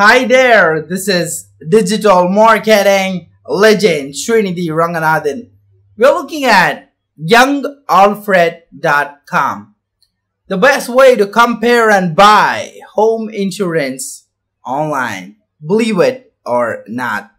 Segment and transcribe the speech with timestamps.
[0.00, 5.50] Hi there, this is digital marketing legend Srinidhi Ranganathan.
[5.96, 9.74] We're looking at youngalfred.com.
[10.46, 14.28] The best way to compare and buy home insurance
[14.64, 15.38] online.
[15.66, 17.32] Believe it or not.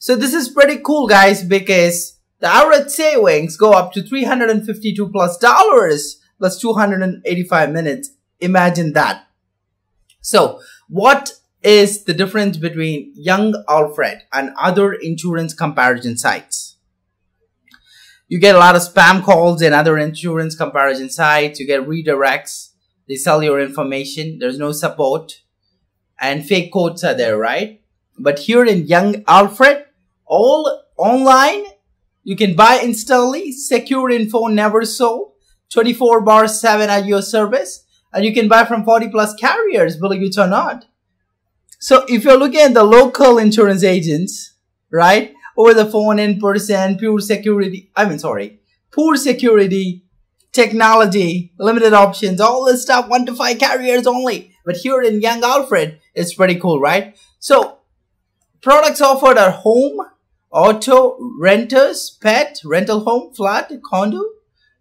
[0.00, 5.38] So this is pretty cool guys because the average savings go up to 352 plus
[5.38, 8.10] dollars plus 285 minutes.
[8.40, 9.28] Imagine that.
[10.20, 10.58] So
[10.88, 16.76] what is the difference between Young Alfred and other insurance comparison sites.
[18.28, 21.58] You get a lot of spam calls and other insurance comparison sites.
[21.58, 22.72] You get redirects.
[23.08, 24.38] They sell your information.
[24.38, 25.42] There's no support.
[26.20, 27.80] And fake quotes are there, right?
[28.18, 29.86] But here in Young Alfred,
[30.26, 31.64] all online,
[32.22, 35.32] you can buy instantly, secure info never sold,
[35.72, 40.22] 24 bar 7 at your service, and you can buy from 40 plus carriers, believe
[40.22, 40.84] it or not.
[41.78, 44.54] So if you're looking at the local insurance agents,
[44.90, 50.04] right, over the phone in person, pure security, I mean, sorry, poor security,
[50.52, 54.52] technology, limited options, all this stuff, one to five carriers only.
[54.64, 57.16] But here in Young Alfred, it's pretty cool, right?
[57.38, 57.78] So
[58.60, 60.00] products offered are home,
[60.50, 64.22] auto, renters, pet, rental home, flat, condo,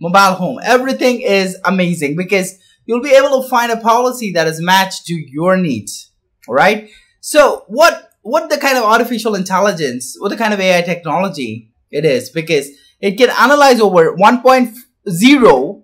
[0.00, 0.58] mobile home.
[0.64, 5.14] Everything is amazing because you'll be able to find a policy that is matched to
[5.14, 6.10] your needs.
[6.48, 6.90] Right.
[7.20, 12.04] So what what the kind of artificial intelligence, what the kind of AI technology it
[12.04, 12.68] is, because
[13.00, 15.82] it can analyze over 1.0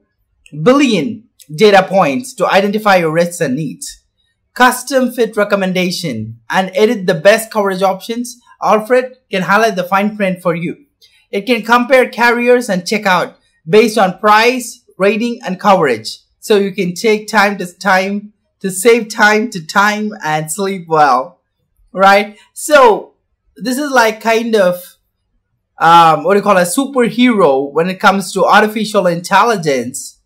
[0.63, 1.25] billion
[1.55, 4.03] data points to identify your risks and needs.
[4.53, 8.41] Custom fit recommendation and edit the best coverage options.
[8.63, 10.87] Alfred can highlight the fine print for you.
[11.31, 13.37] It can compare carriers and check out
[13.69, 16.21] based on price, rating, and coverage.
[16.39, 18.34] So you can take time to time
[18.65, 21.39] to save time to time and sleep well,
[21.93, 22.39] right?
[22.55, 23.13] So
[23.57, 24.97] this is like kind of
[25.79, 30.19] um, what do you call a superhero when it comes to artificial intelligence,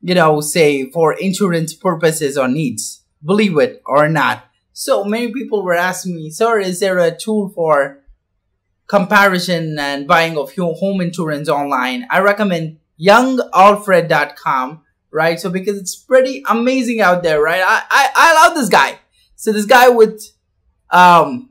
[0.00, 4.46] you know, say for insurance purposes or needs, believe it or not.
[4.72, 7.98] So many people were asking me, sir, is there a tool for
[8.86, 12.06] comparison and buying of home insurance online?
[12.10, 15.38] I recommend youngalfred.com right?
[15.40, 17.62] So because it's pretty amazing out there, right?
[17.64, 18.98] I, I, I love this guy.
[19.36, 20.22] So this guy with,
[20.90, 21.50] um,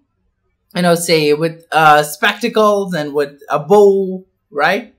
[0.75, 4.93] you know, say with, uh, spectacles and with a bow, right?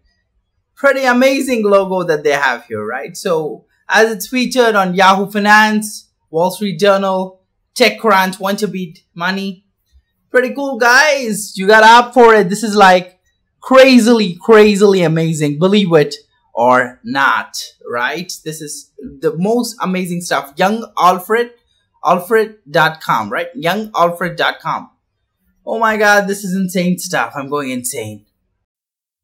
[0.75, 3.17] Pretty amazing logo that they have here, right?
[3.17, 7.41] So as it's featured on Yahoo Finance, Wall Street Journal,
[7.75, 9.65] TechCrunch, Want to Beat Money.
[10.31, 11.57] Pretty cool guys.
[11.57, 12.49] You got up for it.
[12.49, 13.19] This is like
[13.61, 15.59] crazily, crazily amazing.
[15.59, 16.15] Believe it
[16.59, 17.57] or not,
[17.89, 18.33] right?
[18.45, 20.53] This is the most amazing stuff.
[20.57, 21.53] Young Alfred,
[22.05, 23.47] alfred.com, right?
[23.57, 24.91] Youngalfred.com.
[25.65, 27.35] Oh my God, this is insane stuff.
[27.37, 28.27] I'm going insane.